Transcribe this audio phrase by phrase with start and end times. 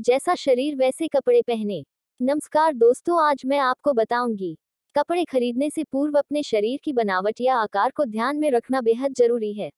[0.00, 1.82] जैसा शरीर वैसे कपड़े पहने।
[2.20, 4.56] नमस्कार दोस्तों, आज मैं आपको बताऊँगी।
[4.94, 9.14] कपड़े खरीदने से पूर्व अपने शरीर की बनावट या आकार को ध्यान में रखना बेहद
[9.14, 9.70] ज़रूरी है।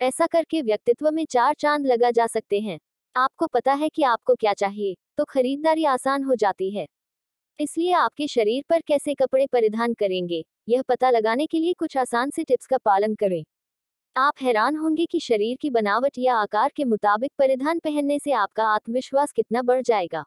[0.00, 2.78] ऐसा करके व्यक्तित्व में चार चाँद लगा जा सकते हैं।
[3.16, 6.86] आपको पता है कि आपको क्या चाहिए तो खरीदारी आसान हो जाती है।
[7.58, 12.30] इसलिए आपके शरीर पर कैसे कपड़े परिधान करेंगे, यह पता लगाने के लिए कुछ आसान
[12.30, 13.42] से टिप्स का पालन करें।
[14.16, 18.64] आप हैरान होंगे कि शरीर की बनावट या आकार के मुताबिक परिधान पहनने से आपका
[18.66, 20.24] आत्मविश्वास कितना बढ़ जाएगा।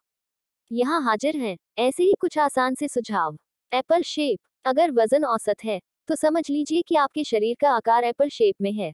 [0.71, 3.37] यहाँ हाजिर हैं, ऐसे ही कुछ आसान से सुझाव।
[3.71, 8.29] एप्पल शेप, अगर वज़न औसत है तो समझ लीजिए कि आपके शरीर का आकार एप्पल
[8.29, 8.91] शेप में है।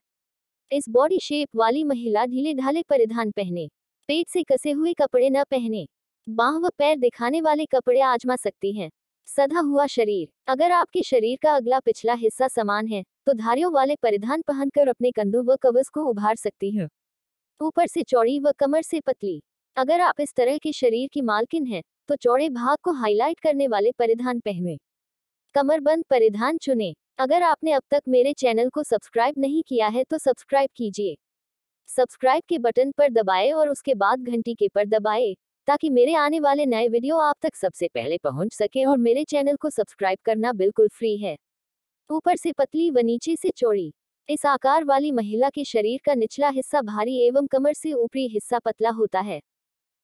[0.71, 3.67] इस बॉडी शेप वाली महिला ढीले ढाले परिधान पहने,
[4.09, 5.85] पेट से कसे हुए कपड़े न पहने,
[6.27, 8.89] बाह व पैर दिखाने वाले कपड़े आजमा सकती हैं।
[9.27, 13.95] सधा हुआ शरीर। अगर आपके शरीर का अगला पिछला हिस्सा समान है तो धारियों वाले
[13.95, 16.87] परिधान पहनकर अपने कंधों व कवच को उभार सकती हैं।
[17.61, 19.41] ऊपर से चौड़ी व कमर से पतली।
[19.77, 23.67] अगर आप इस तरह के शरीर की मालकिन हैं तो चौड़े भाग को हाईलाइट करने
[23.67, 24.77] वाले परिधान पहने।
[25.55, 30.17] कमरबंद परिधान चुने। अगर आपने अब तक मेरे चैनल को सब्सक्राइब नहीं किया है तो
[30.17, 31.15] सब्सक्राइब कीजिए।
[31.89, 35.35] सब्सक्राइब के बटन पर दबाएँ और उसके बाद घंटी के पर दबाएँ।
[35.67, 39.55] ताकि मेरे आने वाले नए वीडियो आप तक सबसे पहले पहुँच सके और मेरे चैनल
[39.55, 41.35] को सब्सक्राइब करना बिल्कुल फ्री है।
[42.09, 43.93] ऊपर से पतली व नीचे से चौड़ी,
[44.29, 48.59] इस आकार वाली महिला के शरीर का निचला हिस्सा भारी एवं कमर से ऊपरी हिस्सा
[48.59, 49.41] पतला होता है।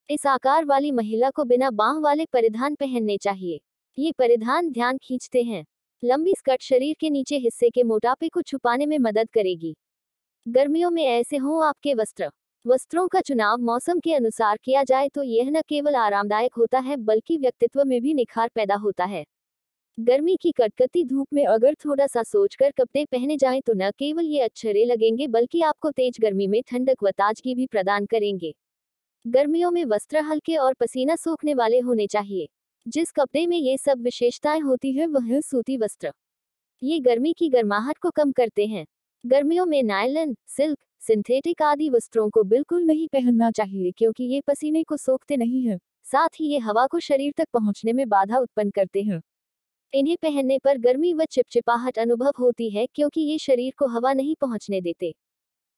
[0.10, 3.60] इस आकार वाली महिला को बिना बाह वाले परिधान पहनने चाहिए।
[3.98, 5.66] ये परिधान ध्यान खींचते हैं।
[6.04, 9.76] लंबी स्कर्ट शरीर के नीचे हिस्से के मोटापे को छुपाने में मदद करेगी।
[10.48, 12.30] गर्मियों में ऐसे हों आपके वस्त्र।
[12.66, 16.98] वस्त्रों का चुनाव मौसम के अनुसार किया जाए तो यह न केवल आरामदायक होता है,
[16.98, 19.24] बल्कि व्यक्तित्व में भी निखार पैदा होता है।
[19.98, 24.26] गर्मी की कटकती धूप में अगर थोड़ा सा सोचकर कपड़े पहने जाएँ तो न केवल
[24.26, 28.54] ये अच्छरे लगेंगे, बल्कि आपको तेज गर्मी में ठंडक व ताजगी भी प्रदान करेंगे।
[29.26, 32.48] गर्मियों में वस्त्र हल्के और पसीना सोखने वाले होने चाहिए।
[32.86, 36.14] जिस कपड़े में ये सब विशेषताएँ होती है, वह सूती वस्त्र।
[36.82, 38.86] ये गर्मी की गर्माहट को कम करते हैं।
[39.24, 44.84] गर्मियों में नायलन, सिल्क, सिंथेटिक आदि वस्त्रों को बिल्कुल नहीं पहनना चाहिए क्योंकि ये पसीने
[44.84, 48.70] को सोखते नहीं हैं। साथ ही ये हवा को शरीर तक पहुँचने में बाधा उत्पन्न
[48.70, 49.22] करते हैं।
[49.94, 54.36] इन्हें पहनने पर गर्मी व चिपचिपाहट अनुभव होती है क्योंकि ये शरीर को हवा नहीं
[54.42, 55.14] पहुँचने देते।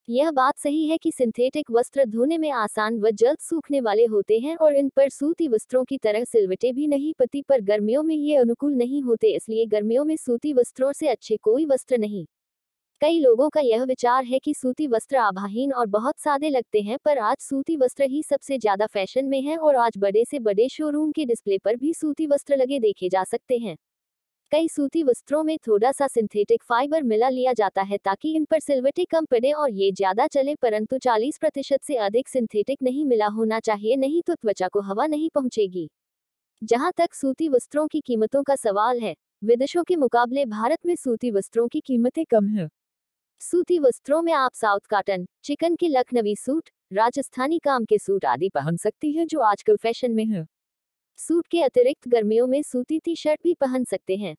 [0.08, 4.38] यह बात सही है कि सिंथेटिक वस्त्र धोने में आसान व जल्द सूखने वाले होते
[4.38, 8.16] हैं और इन पर सूती वस्त्रों की तरह सिलवटे भी नहीं पति पर गर्मियों में
[8.16, 12.26] ये अनुकूल नहीं होते इसलिए गर्मियों में सूती वस्त्रों से अच्छे कोई वस्त्र नहीं।
[13.02, 16.96] कई लोगों का यह विचार है कि सूती वस्त्र आभाहीन और बहुत सादे लगते हैं,
[17.04, 20.68] पर आज सूती वस्त्र ही सबसे ज़्यादा फ़ैशन में है और आज बड़े से बड़े
[20.68, 23.76] शोरूम के डिस्प्ले पर भी सूती वस्त्र लगे देखे जा सकते हैं।
[24.52, 28.60] कई सूती वस्त्रों में थोड़ा सा सिंथेटिक फाइबर मिला लिया जाता है ताकि इन पर
[28.60, 33.26] सिलवटे कम पड़े और ये ज़्यादा चले, परंतु 40 प्रतिशत से अधिक सिंथेटिक नहीं मिला
[33.28, 35.88] होना चाहिए, नहीं तो त्वचा को हवा नहीं पहुंचेगी।
[36.62, 41.30] जहाँ तक सूती वस्त्रों की कीमतों का सवाल है, विदेशों के मुकाबले भारत में सूती
[41.30, 42.68] वस्त्रों की कीमतें कम है।
[43.40, 48.48] सूती वस्त्रों में आप साउथ कॉटन, चिकन के लखनवी सूट, राजस्थानी काम के सूट आदि
[48.48, 50.46] पहन सकती है जो आजकल फ़ैशन में है।
[51.16, 54.36] सूट के अतिरिक्त गर्मियों में सूती टी शर्ट भी पहन सकते हैं।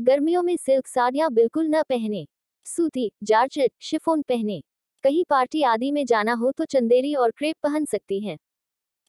[0.00, 2.26] गर्मियों में सिल्क साड़ियाँ बिल्कुल न पहने।
[2.66, 4.62] सूती जारचेट शिफोन पहने।
[5.04, 8.38] कहीं पार्टी आदि में जाना हो तो चंदेरी और क्रेप पहन सकती हैं।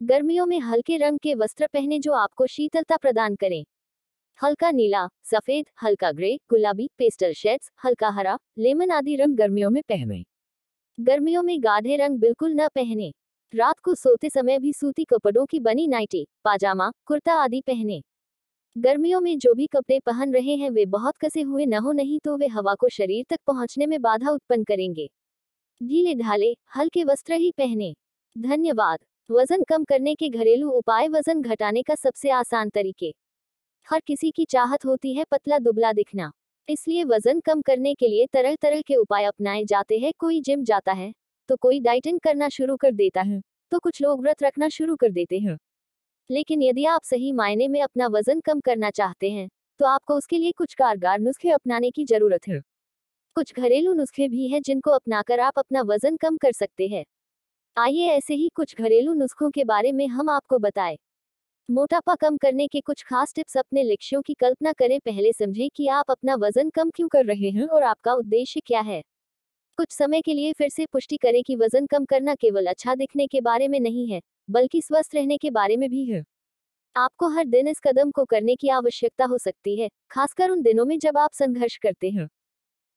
[0.02, 3.66] गर्मियों में हल्के रंग के वस्त्र पहने जो आपको शीतलता प्रदान करें।
[4.44, 9.82] हल्का नीला, सफ़ेद, हल्का ग्रे, गुलाबी, पेस्टल शेड्स, हल्का हरा, लेमन आदि रंग गर्मियों में
[9.90, 10.24] पहने।
[11.00, 13.14] गर्मियों में गाढ़े रंग बिल्कुल न पहने।
[13.54, 18.02] रात को सोते समय भी सूती कपड़ों की बनी नाइटी, पाजामा, कुर्ता आदि पहने।
[18.76, 22.20] गर्मियों में जो भी कपड़े पहन रहे हैं वे बहुत कसे हुए न हो नहीं
[22.20, 25.10] तो वे हवा को शरीर तक पहुँचने में बाधा उत्पन्न करेंगे।
[25.82, 27.94] ढीले ढाले, हल्के वस्त्र ही पहने।
[28.38, 29.00] धन्यवाद।
[29.32, 33.14] वज़न कम करने के घरेलू उपाय वज़न घटाने का सबसे आसान तरीके।
[33.88, 36.32] हर किसी की चाहत होती है पतला दुबला दिखना।
[36.68, 40.64] इसलिए वज़न कम करने के लिए तरह तरह के उपाय अपनाए जाते हैं। कोई जिम
[40.64, 41.12] जाता है
[41.50, 43.40] तो कोई डाइटिंग करना शुरू कर देता है
[43.72, 45.58] तो कुछ लोग व्रत रखना शुरू कर देते हैं।
[46.30, 49.48] लेकिन यदि आप सही मायने में अपना वज़न कम करना चाहते हैं
[49.80, 52.62] तो आपको उसके लिए कुछ कारगर नुस्खे अपनाने की ज़रूरत है।
[53.36, 57.06] कुछ घरेलू नुस्खे भी हैं जिनको अपनाकर आप अपना वज़न कम कर सकते हैं।
[57.78, 60.98] आइए ऐसे ही कुछ घरेलू नुस्खों के बारे में हम आपको बताएँ।
[61.70, 65.88] मोटापा कम करने के कुछ खास टिप्स अपने लक्ष्यों की कल्पना करें। पहले समझें कि
[65.88, 69.02] आप अपना वज़न कम क्यों कर रहे हैं और आपका उद्देश्य क्या है।
[69.78, 73.28] कुछ समय के लिए फिर से पुष्टि करें कि वज़न कम करना केवल अच्छा दिखने
[73.28, 76.24] के बारे में नहीं है, बल्कि स्वस्थ रहने के बारे में भी है।
[76.96, 80.86] आपको हर दिन इस कदम को करने की आवश्यकता हो सकती है, खासकर उन दिनों
[80.86, 82.28] में जब आप संघर्ष करते हैं।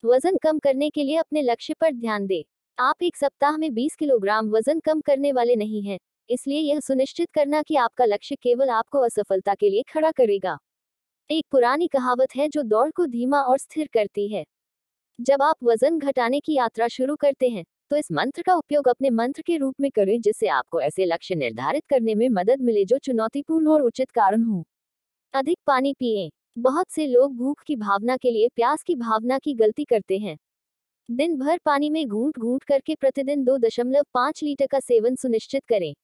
[0.04, 2.42] वज़न कम करने के लिए अपने लक्ष्य पर ध्यान दें।
[2.78, 5.98] आप एक सप्ताह में 20 किलोग्राम वज़न कम करने वाले नहीं हैं।
[6.30, 10.56] इसलिए यह सुनिश्चित करना कि आपका लक्ष्य केवल आपको असफलता के लिए खड़ा करेगा।
[11.30, 14.44] एक पुरानी कहावत है जो दौड़ को धीमा और स्थिर करती है।
[15.18, 19.10] जब आप वज़न घटाने की यात्रा शुरू करते हैं तो इस मंत्र का उपयोग अपने
[19.10, 22.98] मंत्र के रूप में करें जिससे आपको ऐसे लक्ष्य निर्धारित करने में मदद मिले जो
[22.98, 24.64] चुनौतीपूर्ण और उचित कारण हो।
[25.34, 29.54] अधिक पानी पिए। बहुत से लोग भूख की भावना के लिए प्यास की भावना की
[29.54, 30.36] गलती करते हैं।
[31.08, 35.64] दिन भर पानी में घूंट घूंट करके प्रतिदिन दो दशमलव पाँच लीटर का सेवन सुनिश्चित
[35.66, 35.94] करें।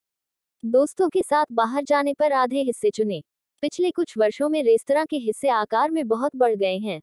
[0.64, 3.20] दोस्तों के साथ बाहर जाने पर आधे हिस्से चुने।
[3.62, 7.00] पिछले कुछ वर्षों में रेस्तरा के हिस्से आकार में बहुत बढ़ गए हैं।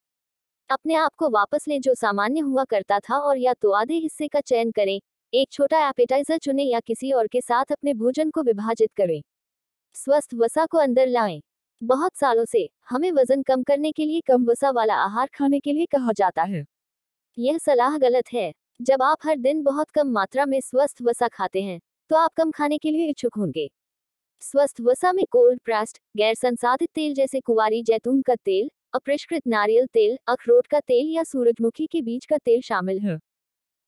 [0.69, 4.27] अपने आप को वापस ले जो सामान्य हुआ करता था और या तो आधे हिस्से
[4.27, 4.99] का चयन करें,
[5.33, 9.21] एक छोटा एपेटाइजर चुनें या किसी और के साथ अपने भोजन को विभाजित करें।
[9.95, 11.41] स्वस्थ वसा को अंदर लाएँ।
[11.81, 15.73] बहुत सालों से, हमें वज़न कम करने के लिए कम वसा वाला आहार खाने के
[15.73, 16.65] लिए कहा जाता है।
[17.37, 21.61] यह सलाह गलत है। जब आप हर दिन बहुत कम मात्रा में स्वस्थ वसा खाते
[21.61, 21.79] हैं
[22.13, 23.69] तो आप कम खाने के लिए इच्छुक होंगे।
[24.41, 29.85] स्वस्थ वसा में कोल्ड प्रेस्ड, गैर संसाधित तेल जैसे कुवारी, जैतून का तेल, अपरिष्कृत नारियल
[29.85, 33.19] तेल, अखरोट का तेल या सूरजमुखी के बीज का तेल शामिल है।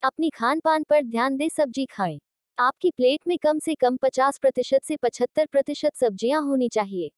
[0.03, 2.19] अपनी खान पान पर ध्यान दे, सब्ज़ी खाएँ।
[2.59, 7.11] आपकी प्लेट में कम से कम 50 प्रतिशत से 75 प्रतिशत सब्ज़ियाँ होनी चाहिए।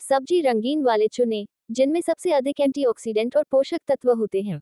[0.00, 4.60] सब्ज़ी रंगीन वाले चुने, जिनमें सबसे अधिक एंटीऑक्सीडेंट और पोषक तत्व होते हैं।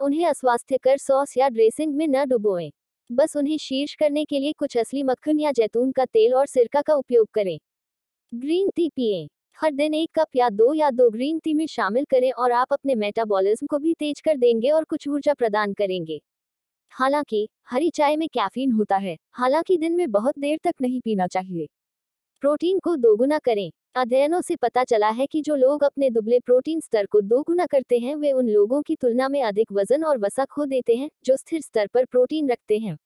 [0.00, 2.72] उन्हें अस्वास्थ्यकर सॉस या ड्रेसिंग में न डुबोएँ।
[3.12, 6.82] बस उन्हें शीर्ष करने के लिए कुछ असली मक्खन या जैतून का तेल और सिरका
[6.82, 7.58] का उपयोग करें।
[8.32, 9.28] ग्रीन टी पिए।
[9.58, 12.72] हर दिन एक कप या दो या दो ग्रीन टी में शामिल करें और आप
[12.72, 16.20] अपने मेटाबॉलिज्म को भी तेज कर देंगे और कुछ ऊर्जा प्रदान करेंगे।
[16.92, 21.26] हालाँकि, हरी चाय में कैफीन होता है। हालाँकि दिन में बहुत देर तक नहीं पीना
[21.26, 21.68] चाहिए।
[22.42, 26.80] प्रोटीन को दोगुना करें। अध्ययनों से पता चला है कि जो लोग अपने दुबले प्रोटीन
[26.80, 30.44] स्तर को दोगुना करते हैं, वे उन लोगों की तुलना में अधिक वज़न और वसा
[30.44, 32.96] खो देते हैं, जो स्थिर स्तर पर प्रोटीन रखते हैं।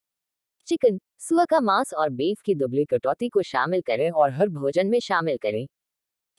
[0.69, 4.87] चिकन, सुअ का मांस और बीफ की दुबली कटौती को शामिल करें और हर भोजन
[4.87, 5.67] में शामिल करें।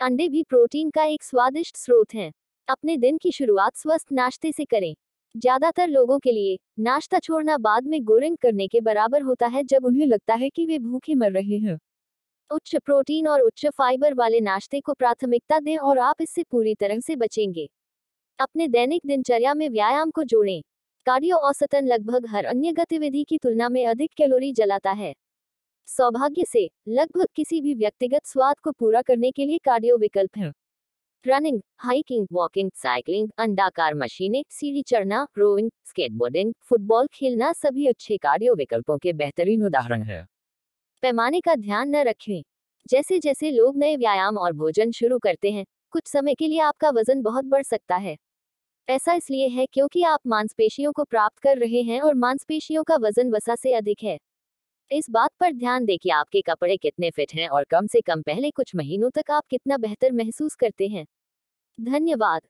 [0.02, 2.32] अंडे भी प्रोटीन का एक स्वादिष्ट स्रोत हैं।
[2.68, 4.94] अपने दिन की शुरुआत स्वस्थ नाश्ते से करें।
[5.36, 9.86] ज़्यादातर लोगों के लिए, नाश्ता छोड़ना बाद में गोरिंग करने के बराबर होता है जब
[9.86, 11.78] उन्हें लगता है कि वे भूखे मर रहे हैं।
[12.52, 17.00] उच्च प्रोटीन और उच्च फाइबर वाले नाश्ते को प्राथमिकता दें और आप इससे पूरी तरह
[17.00, 17.70] से बचेंगे।
[18.40, 20.62] अपने दैनिक दिनचर्या में व्यायाम को जोड़ें।
[21.06, 25.14] कार्डियो औसतन लगभग हर अन्य गतिविधि की तुलना में अधिक कैलोरी जलाता है।
[25.86, 30.52] सौभाग्य से, लगभग किसी भी व्यक्तिगत स्वाद को पूरा करने के लिए कार्डियो विकल्प है।
[31.28, 38.56] रनिंग, हाइकिंग, वॉकिंग, साइकिलिंग, अंडाकार मशीनें, सीढ़ी चढ़ना, रोइंग, स्केटबोर्डिंग, फुटबॉल खेलना सभी अच्छे कार्डियो
[38.56, 40.37] विकल्पों के बेहतरीन उदाहरण है।
[41.04, 42.42] पैमाने का ध्यान न रखें।
[42.90, 46.90] जैसे जैसे लोग नए व्यायाम और भोजन शुरू करते हैं, कुछ समय के लिए आपका
[46.92, 48.16] वज़न बहुत बढ़ सकता है।
[48.88, 53.32] ऐसा इसलिए है क्योंकि आप मांसपेशियों को प्राप्त कर रहे हैं और मांसपेशियों का वज़न
[53.32, 54.18] वसा से अधिक है।
[54.92, 58.22] इस बात पर ध्यान दें कि आपके कपड़े कितने फिट हैं और कम से कम
[58.22, 61.06] पहले कुछ महीनों तक आप कितना बेहतर महसूस करते हैं।
[61.80, 62.48] धन्यवाद।